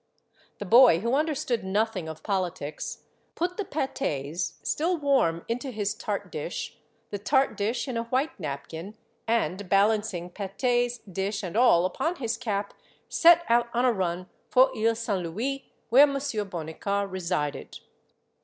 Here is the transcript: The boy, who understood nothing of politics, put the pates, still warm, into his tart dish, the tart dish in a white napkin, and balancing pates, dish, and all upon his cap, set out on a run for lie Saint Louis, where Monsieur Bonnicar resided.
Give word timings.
The 0.57 0.65
boy, 0.65 1.01
who 1.01 1.13
understood 1.13 1.63
nothing 1.63 2.09
of 2.09 2.23
politics, 2.23 3.03
put 3.35 3.55
the 3.55 3.63
pates, 3.63 4.55
still 4.63 4.97
warm, 4.97 5.45
into 5.47 5.69
his 5.69 5.93
tart 5.93 6.31
dish, 6.31 6.75
the 7.11 7.19
tart 7.19 7.55
dish 7.55 7.87
in 7.87 7.97
a 7.97 8.05
white 8.05 8.39
napkin, 8.39 8.97
and 9.27 9.69
balancing 9.69 10.31
pates, 10.31 10.97
dish, 10.97 11.43
and 11.43 11.55
all 11.55 11.85
upon 11.85 12.15
his 12.15 12.35
cap, 12.35 12.73
set 13.09 13.45
out 13.47 13.67
on 13.75 13.85
a 13.85 13.93
run 13.93 14.27
for 14.49 14.71
lie 14.73 14.93
Saint 14.93 15.21
Louis, 15.21 15.71
where 15.89 16.07
Monsieur 16.07 16.45
Bonnicar 16.45 17.05
resided. 17.05 17.77